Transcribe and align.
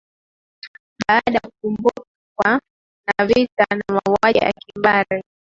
Baada 1.07 1.31
ya 1.33 1.39
kukumbwa 1.39 1.91
na 3.07 3.25
vita 3.25 3.65
na 3.75 3.83
mauaji 4.07 4.39
ya 4.39 4.51
kimbari 4.53 5.23